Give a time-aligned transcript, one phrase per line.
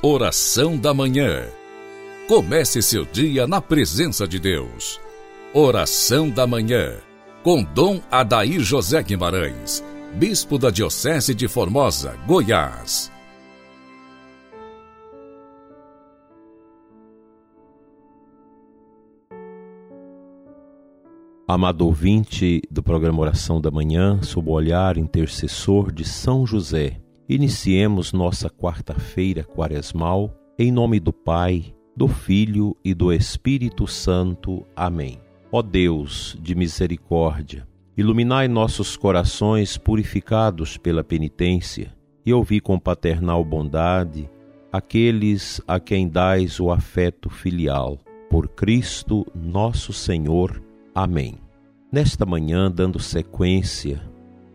[0.00, 1.48] Oração da Manhã.
[2.28, 5.00] Comece seu dia na presença de Deus.
[5.52, 6.98] Oração da Manhã.
[7.42, 9.82] Com Dom Adair José Guimarães,
[10.14, 13.10] Bispo da Diocese de Formosa, Goiás.
[21.48, 28.12] Amado ouvinte do programa Oração da Manhã, sob o olhar intercessor de São José, iniciemos
[28.12, 34.64] nossa quarta-feira quaresmal em nome do Pai, do Filho e do Espírito Santo.
[34.74, 35.20] Amém.
[35.52, 41.94] Ó Deus de misericórdia, iluminai nossos corações purificados pela penitência
[42.24, 44.28] e ouvi com paternal bondade
[44.72, 47.98] aqueles a quem dais o afeto filial.
[48.30, 50.62] Por Cristo nosso Senhor.
[50.94, 51.36] Amém.
[51.90, 54.02] Nesta manhã, dando sequência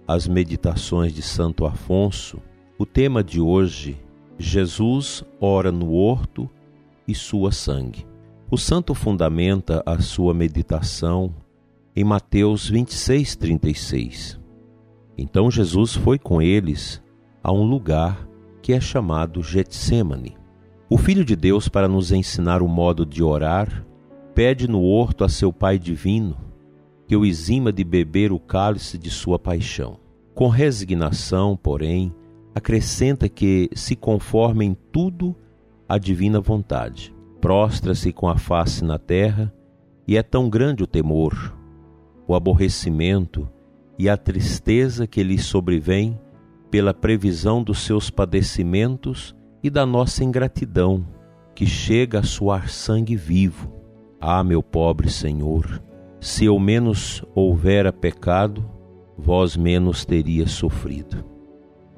[0.08, 2.39] às meditações de Santo Afonso,
[2.83, 3.97] o tema de hoje,
[4.37, 6.49] Jesus ora no horto
[7.08, 8.05] e sua sangue.
[8.52, 11.33] O santo fundamenta a sua meditação
[11.95, 14.38] em Mateus 26, 36.
[15.17, 17.02] Então Jesus foi com eles
[17.41, 18.27] a um lugar
[18.61, 20.36] que é chamado Getsemane.
[20.89, 23.88] O Filho de Deus, para nos ensinar o modo de orar,
[24.36, 26.36] pede no horto a seu Pai divino
[27.08, 29.97] que o exima de beber o cálice de sua paixão.
[30.36, 32.13] Com resignação, porém,
[32.55, 35.35] acrescenta que se conforma em tudo
[35.87, 37.13] à divina vontade.
[37.41, 39.53] Prostra-se com a face na terra,
[40.07, 41.57] e é tão grande o temor,
[42.27, 43.49] o aborrecimento
[43.97, 46.19] e a tristeza que lhe sobrevém
[46.69, 51.05] pela previsão dos seus padecimentos e da nossa ingratidão,
[51.55, 53.71] que chega a suar sangue vivo.
[54.19, 55.81] Ah, meu pobre Senhor,
[56.19, 58.65] se eu menos houvera pecado,
[59.17, 61.33] vós menos teria sofrido.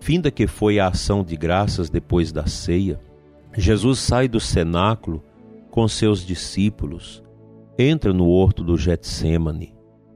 [0.05, 2.99] Finda que foi a ação de graças depois da ceia,
[3.57, 5.23] Jesus sai do cenáculo
[5.71, 7.23] com seus discípulos,
[7.75, 9.73] entra no horto do Getsemane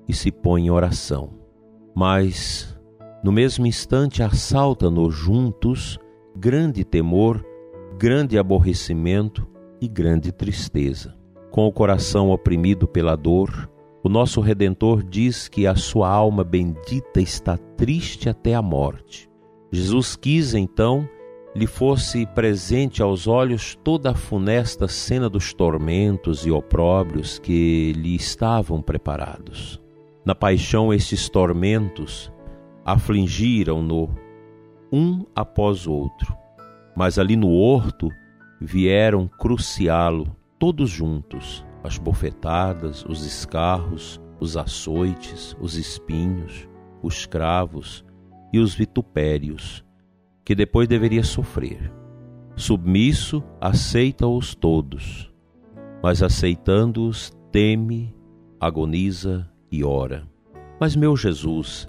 [0.08, 1.32] e se põe em oração.
[1.96, 2.80] Mas,
[3.24, 5.98] no mesmo instante, assalta-nos juntos
[6.38, 7.44] grande temor,
[7.98, 9.48] grande aborrecimento
[9.82, 11.16] e grande tristeza.
[11.50, 13.68] Com o coração oprimido pela dor,
[14.04, 19.29] o nosso Redentor diz que a sua alma bendita está triste até a morte.
[19.72, 21.08] Jesus quis então
[21.56, 28.16] lhe fosse presente aos olhos toda a funesta cena dos tormentos e opróbrios que lhe
[28.16, 29.82] estavam preparados.
[30.24, 32.32] Na paixão, estes tormentos
[32.86, 34.10] afligiram-no
[34.92, 36.36] um após outro,
[36.96, 38.10] mas ali no horto
[38.60, 46.68] vieram cruciá-lo todos juntos, as bofetadas, os escarros, os açoites, os espinhos,
[47.02, 48.04] os cravos,
[48.52, 49.84] e os vitupérios,
[50.44, 51.92] que depois deveria sofrer.
[52.56, 55.32] Submisso, aceita-os todos,
[56.04, 58.14] mas aceitando-os, teme,
[58.60, 60.28] agoniza e ora.
[60.80, 61.88] Mas, meu Jesus,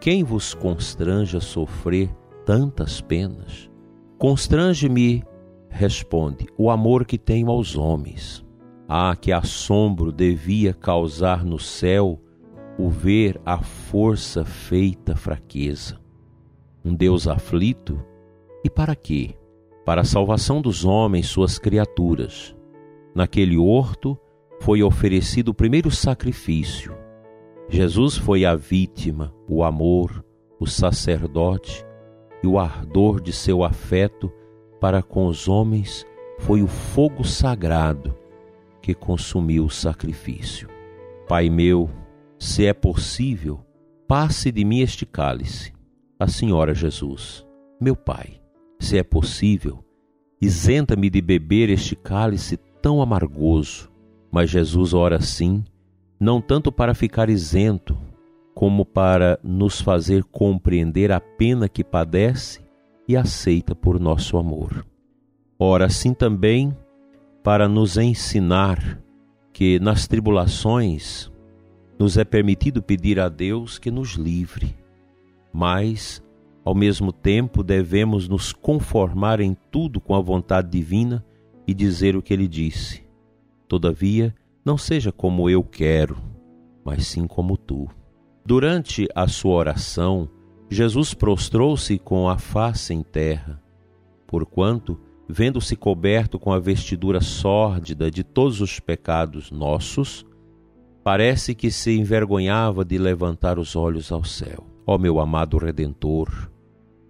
[0.00, 2.10] quem vos constrange a sofrer
[2.44, 3.70] tantas penas?
[4.18, 5.22] Constrange-me,
[5.68, 8.44] responde, o amor que tenho aos homens.
[8.88, 12.20] Ah, que assombro devia causar no céu
[12.78, 16.00] o ver a força feita fraqueza.
[16.84, 18.02] Um Deus aflito,
[18.64, 19.36] e para quê?
[19.84, 22.56] Para a salvação dos homens, suas criaturas.
[23.14, 24.18] Naquele horto
[24.60, 26.96] foi oferecido o primeiro sacrifício.
[27.68, 30.24] Jesus foi a vítima, o amor,
[30.58, 31.84] o sacerdote
[32.42, 34.32] e o ardor de seu afeto
[34.80, 36.06] para com os homens
[36.38, 38.16] foi o fogo sagrado
[38.80, 40.68] que consumiu o sacrifício.
[41.28, 41.88] Pai meu,
[42.42, 43.64] se é possível,
[44.08, 45.72] passe de mim este cálice.
[46.18, 47.46] A Senhora Jesus,
[47.80, 48.40] meu Pai,
[48.80, 49.84] se é possível,
[50.40, 53.88] isenta-me de beber este cálice tão amargoso.
[54.28, 55.62] Mas Jesus ora assim,
[56.18, 57.96] não tanto para ficar isento,
[58.56, 62.60] como para nos fazer compreender a pena que padece
[63.06, 64.84] e aceita por nosso amor.
[65.56, 66.76] Ora assim também
[67.40, 69.00] para nos ensinar
[69.52, 71.31] que nas tribulações
[72.02, 74.74] nos é permitido pedir a Deus que nos livre,
[75.52, 76.20] mas,
[76.64, 81.24] ao mesmo tempo, devemos nos conformar em tudo com a vontade divina
[81.64, 83.04] e dizer o que ele disse.
[83.68, 84.34] Todavia,
[84.64, 86.16] não seja como eu quero,
[86.84, 87.88] mas sim como tu.
[88.44, 90.28] Durante a sua oração,
[90.68, 93.62] Jesus prostrou-se com a face em terra,
[94.26, 94.98] porquanto,
[95.28, 100.26] vendo-se coberto com a vestidura sórdida de todos os pecados nossos,
[101.04, 104.64] Parece que se envergonhava de levantar os olhos ao céu.
[104.86, 106.50] Ó meu amado Redentor,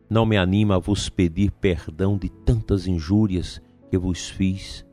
[0.09, 3.61] não me anima a vos pedir perdão de tantas injúrias
[3.91, 4.87] que vos fiz,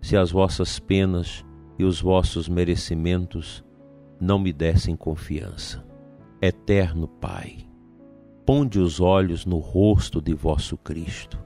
[0.00, 1.44] se as vossas penas
[1.78, 3.64] e os vossos merecimentos
[4.20, 5.84] não me dessem confiança.
[6.40, 7.58] Eterno Pai,
[8.44, 11.38] ponde os olhos no rosto de vosso Cristo.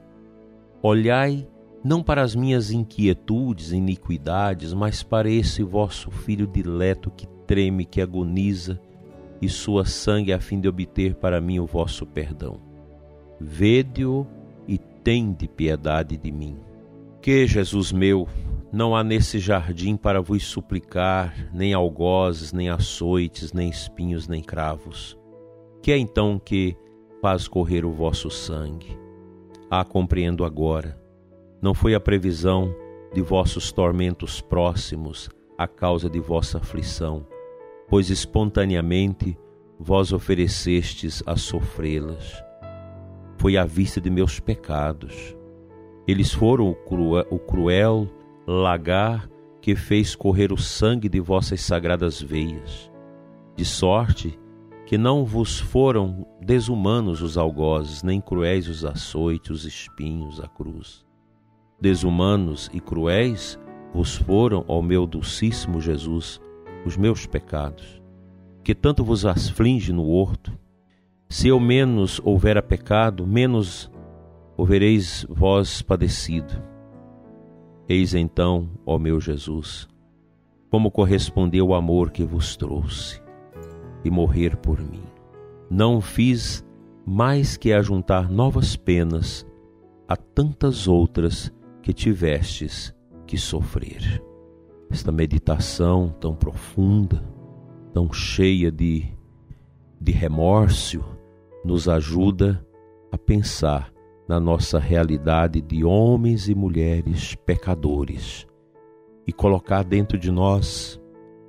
[0.81, 1.47] Olhai
[1.83, 7.85] não para as minhas inquietudes e iniquidades, mas para esse vosso Filho dileto que treme,
[7.85, 8.79] que agoniza,
[9.41, 12.59] e sua sangue a fim de obter para mim o vosso perdão.
[13.39, 14.27] Vede-o
[14.67, 16.57] e tende piedade de mim.
[17.19, 18.27] Que, Jesus meu,
[18.71, 25.17] não há nesse jardim para vos suplicar, nem algozes, nem açoites, nem espinhos, nem cravos.
[25.81, 26.77] Que é então que
[27.19, 28.95] faz correr o vosso sangue?
[29.69, 31.00] Ah, compreendo agora.
[31.61, 32.75] Não foi a previsão
[33.13, 37.23] de vossos tormentos próximos a causa de vossa aflição,
[37.87, 39.37] pois espontaneamente
[39.79, 42.43] vós oferecestes a sofrê-las.
[43.37, 45.37] Foi à vista de meus pecados.
[46.07, 48.07] Eles foram o cruel, o cruel
[48.47, 49.29] lagar
[49.61, 52.91] que fez correr o sangue de vossas sagradas veias,
[53.55, 54.39] de sorte
[54.87, 61.05] que não vos foram desumanos os algozes, nem cruéis os açoites, os espinhos, a cruz.
[61.81, 63.59] Desumanos e cruéis
[63.91, 66.39] vos foram, ó meu dulcíssimo Jesus,
[66.85, 67.99] os meus pecados,
[68.63, 70.51] que tanto vos aflige no horto.
[71.27, 73.91] Se eu menos houvera pecado, menos
[74.55, 76.53] houvereis vós padecido.
[77.89, 79.89] Eis então, ó meu Jesus,
[80.69, 83.19] como correspondeu o amor que vos trouxe
[84.05, 85.03] e morrer por mim.
[85.67, 86.63] Não fiz
[87.03, 89.47] mais que ajuntar novas penas
[90.07, 91.51] a tantas outras
[91.81, 92.93] que tivestes
[93.25, 94.21] que sofrer.
[94.89, 97.23] Esta meditação tão profunda,
[97.93, 99.05] tão cheia de,
[99.99, 101.03] de remorso,
[101.63, 102.65] nos ajuda
[103.11, 103.91] a pensar
[104.27, 108.45] na nossa realidade de homens e mulheres pecadores
[109.25, 110.99] e colocar dentro de nós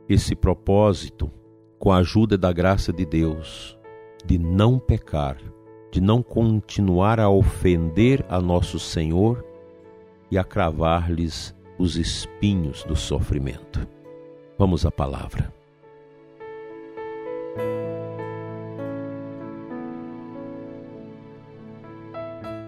[0.08, 1.31] esse propósito,
[1.79, 3.79] com a ajuda da graça de Deus,
[4.25, 5.38] de não pecar,
[5.90, 9.44] de não continuar a ofender a nosso Senhor
[10.32, 13.87] e a cravar-lhes os espinhos do sofrimento.
[14.58, 15.52] Vamos à palavra.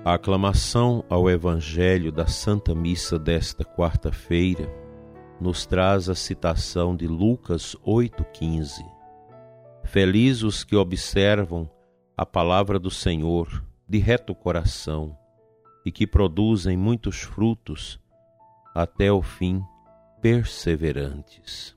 [0.04, 4.70] A aclamação ao Evangelho da Santa Missa desta quarta-feira
[5.40, 8.84] nos traz a citação de Lucas 8,15.
[9.84, 11.66] Felizes os que observam
[12.14, 15.16] a palavra do Senhor de reto coração
[15.84, 18.00] e que produzem muitos frutos
[18.74, 19.62] até o fim,
[20.20, 21.76] perseverantes.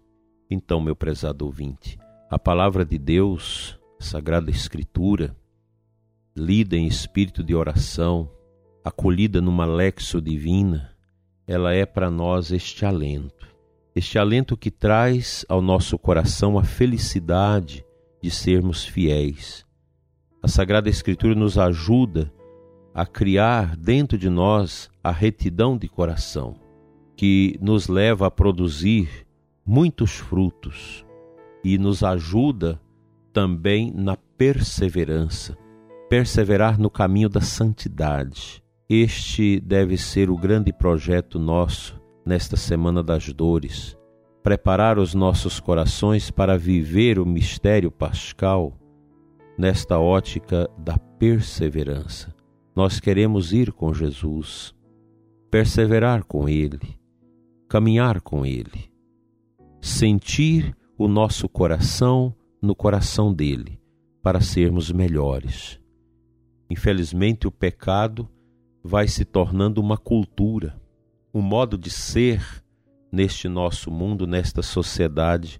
[0.50, 2.00] Então, meu prezado ouvinte,
[2.30, 5.36] a palavra de Deus, Sagrada Escritura,
[6.36, 8.31] lida em espírito de oração,
[8.83, 10.95] acolhida numa lexo divina,
[11.45, 13.48] ela é para nós este alento.
[13.95, 17.83] Este alento que traz ao nosso coração a felicidade
[18.21, 19.65] de sermos fiéis.
[20.42, 22.31] A Sagrada Escritura nos ajuda
[22.98, 26.56] a criar dentro de nós a retidão de coração,
[27.16, 29.08] que nos leva a produzir
[29.66, 31.06] muitos frutos
[31.64, 32.82] e nos ajuda
[33.32, 35.56] também na perseverança
[36.10, 38.64] perseverar no caminho da santidade.
[38.90, 43.98] Este deve ser o grande projeto nosso nesta Semana das Dores.
[44.42, 48.74] Preparar os nossos corações para viver o mistério pascal
[49.58, 52.37] nesta ótica da perseverança.
[52.77, 54.72] Nós queremos ir com Jesus,
[55.50, 56.96] perseverar com Ele,
[57.67, 58.93] caminhar com Ele,
[59.81, 63.81] sentir o nosso coração no coração dele,
[64.22, 65.81] para sermos melhores.
[66.69, 68.29] Infelizmente, o pecado
[68.84, 70.79] vai se tornando uma cultura,
[71.34, 72.63] um modo de ser
[73.12, 75.60] neste nosso mundo, nesta sociedade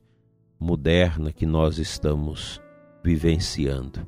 [0.60, 2.62] moderna que nós estamos
[3.04, 4.08] vivenciando.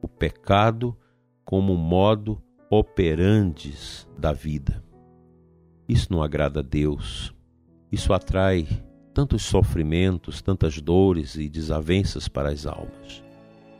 [0.00, 0.96] O pecado
[1.44, 4.82] como modo operandes da vida.
[5.88, 7.34] Isso não agrada a Deus.
[7.90, 8.66] Isso atrai
[9.12, 13.22] tantos sofrimentos, tantas dores e desavenças para as almas.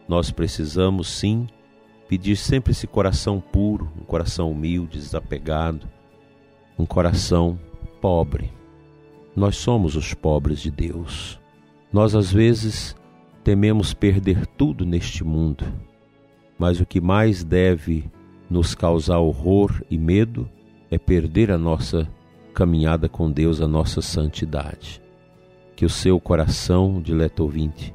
[0.06, 1.46] Nós precisamos sim
[2.08, 5.88] pedir sempre esse coração puro, um coração humilde, desapegado,
[6.78, 7.58] um coração
[8.00, 8.52] pobre.
[9.34, 11.40] Nós somos os pobres de Deus.
[11.90, 12.94] Nós às vezes
[13.42, 15.64] tememos perder tudo neste mundo,
[16.58, 18.10] mas o que mais deve
[18.48, 20.48] nos causar horror e medo
[20.90, 22.08] é perder a nossa
[22.52, 25.02] caminhada com Deus, a nossa santidade.
[25.74, 27.94] Que o seu coração, dileto ouvinte,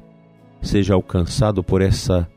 [0.60, 2.28] seja alcançado por essa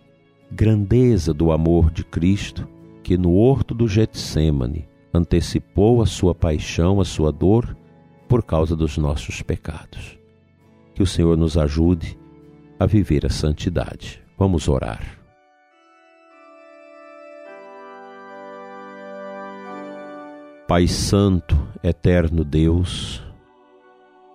[0.51, 2.67] grandeza do amor de Cristo
[3.03, 7.75] que no horto do Getsemane antecipou a sua paixão, a sua dor
[8.27, 10.17] por causa dos nossos pecados.
[10.93, 12.17] Que o Senhor nos ajude
[12.79, 14.21] a viver a santidade.
[14.37, 15.20] Vamos orar.
[20.71, 23.21] Pai Santo, eterno Deus,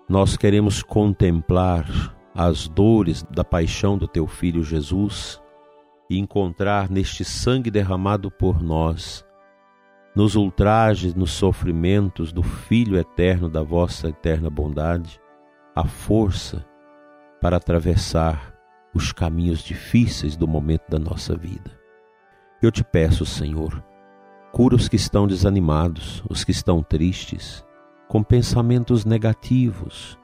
[0.07, 5.40] nós queremos contemplar as dores da paixão do teu filho Jesus
[6.11, 9.25] e encontrar neste sangue derramado por nós,
[10.14, 15.19] nos ultrajes, nos sofrimentos do Filho eterno da vossa eterna bondade,
[15.75, 16.66] a força
[17.40, 18.55] para atravessar
[18.95, 21.71] os caminhos difíceis do momento da nossa vida.
[22.61, 23.83] Eu te peço, Senhor,
[24.57, 27.63] cura os que estão desanimados, os que estão tristes,
[28.09, 30.19] com pensamentos negativos,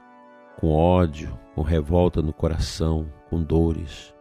[0.58, 4.14] com ódio, com revolta no coração, com dores.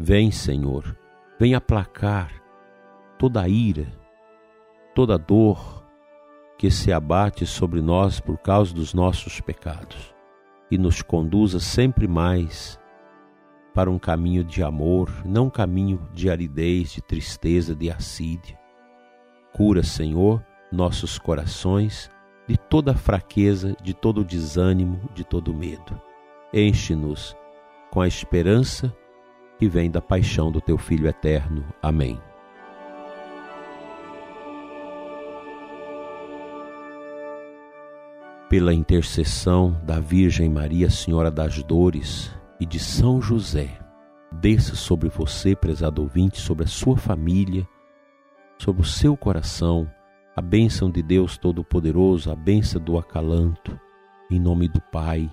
[0.00, 0.98] Vem, Senhor,
[1.38, 2.42] vem aplacar
[3.20, 3.86] toda a ira,
[4.96, 5.86] toda a dor
[6.58, 10.12] que se abate sobre nós por causa dos nossos pecados
[10.72, 12.80] e nos conduza sempre mais
[13.72, 18.65] para um caminho de amor, não um caminho de aridez, de tristeza, de assídia.
[19.56, 22.10] Cura, Senhor, nossos corações
[22.46, 25.98] de toda fraqueza, de todo desânimo, de todo medo.
[26.52, 27.34] Enche-nos
[27.90, 28.94] com a esperança
[29.58, 31.64] que vem da paixão do teu Filho eterno.
[31.80, 32.20] Amém.
[38.50, 43.78] Pela intercessão da Virgem Maria, Senhora das Dores, e de São José,
[44.30, 47.66] desça sobre você, prezado ouvinte, sobre a sua família,
[48.58, 49.90] sobre o seu coração,
[50.34, 53.78] a bênção de Deus Todo-Poderoso, a bênção do acalanto,
[54.30, 55.30] em nome do Pai,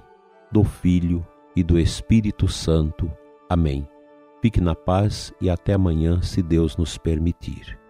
[0.51, 1.25] do Filho
[1.55, 3.11] e do Espírito Santo.
[3.49, 3.87] Amém.
[4.41, 7.82] Fique na paz e até amanhã, se Deus nos permitir.